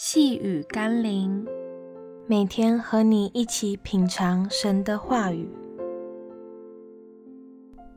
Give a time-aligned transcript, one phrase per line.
[0.00, 1.44] 细雨甘霖，
[2.28, 5.50] 每天和你一起品尝神的话语，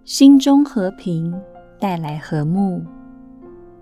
[0.03, 1.31] 心中和平
[1.79, 2.81] 带来和睦。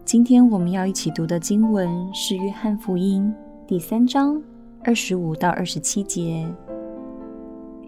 [0.04, 3.34] 今天我们要一起读的经文是《约翰福音》
[3.66, 4.44] 第三章
[4.84, 6.46] 二十五到二十七节。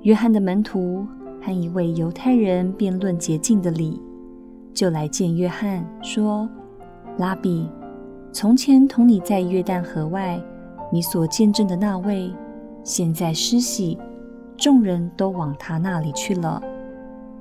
[0.04, 1.06] 约翰的门徒
[1.42, 4.02] 和一位犹太人辩论洁净的礼，
[4.74, 6.50] 就来见约翰，说
[7.20, 7.68] ：“拉比。”
[8.34, 10.42] 从前同你在约旦河外，
[10.90, 12.32] 你所见证的那位，
[12.82, 13.98] 现在施洗，
[14.56, 16.62] 众人都往他那里去了。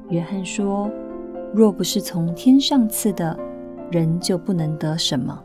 [0.08, 0.90] 约翰说
[1.54, 3.38] ：“若不是从天上赐的，
[3.88, 5.40] 人就不能得什么。”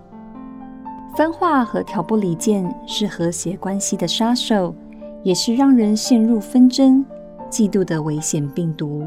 [1.16, 4.73] 分化和挑拨离间是和谐关系的杀手，
[5.21, 7.05] 也是让人陷入纷争、
[7.52, 9.05] 嫉妒的危险病毒。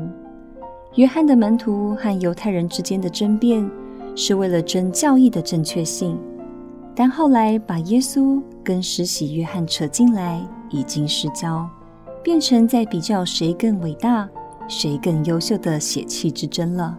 [0.95, 3.69] 约翰的门徒和犹太人之间的争辩，
[4.15, 6.19] 是为了争教义的正确性，
[7.01, 11.65] 但后来把耶稣跟施洗约翰扯进来，已经失焦，
[12.25, 14.29] 变成在比较谁更伟大、
[14.67, 16.99] 谁更优秀的血气之争了。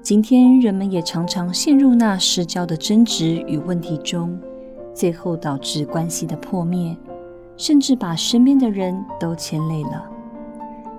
[0.00, 4.40] 今天人们也常常陷入那失焦的争执与问题中，
[4.94, 6.96] 最后导致关系的破灭，
[7.58, 10.08] 甚至把身边的人都牵累了。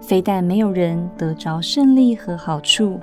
[0.02, 3.00] 非但没有人得着胜利和好处。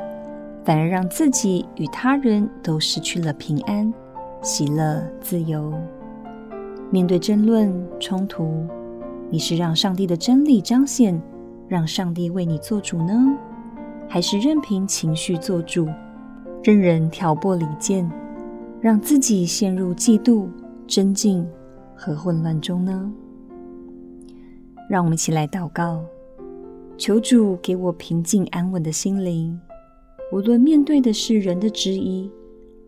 [0.65, 3.93] 反而让自己与他人都失去了平安、
[4.45, 5.73] 喜乐、自由。
[6.91, 8.67] 面对争论、冲突，
[9.31, 11.19] 你是让上帝的真理彰显，
[11.67, 13.15] 让上帝为你做主呢？
[14.07, 15.89] 还是任凭情绪做主，
[16.63, 18.09] 任人挑拨离间，
[18.83, 20.47] 让自己陷入嫉妒、
[20.87, 21.49] 争竞
[21.97, 23.11] 和混乱中呢？
[24.91, 26.05] 让我们一起来祷告，
[26.99, 29.59] 求主给我平静安稳的心灵。
[30.31, 32.31] 无论面对的是人的质疑、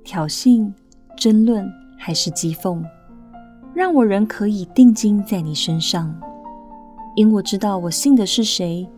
[0.04, 0.70] 挑衅、
[1.16, 2.82] 争论，还是讥讽，
[3.74, 6.14] 让我仍可以定睛在你身上，
[7.14, 8.88] 因我知道我信的是谁，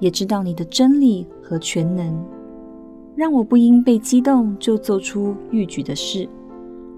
[0.00, 2.18] 也知道你的真理和全能。
[3.14, 6.28] 让我不因被激动就做出逾矩的事，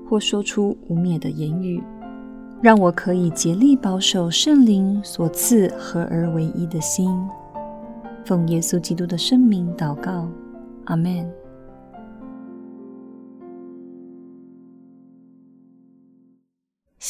[0.08, 1.82] 或说出污蔑的言语。
[2.62, 7.10] 让我可以竭力保守圣灵所赐合而为一的心。
[8.22, 10.28] 奉耶稣基督的圣名祷告。
[10.84, 11.39] 阿门。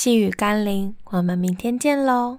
[0.02, 2.38] 细雨甘霖，我们明天见喽。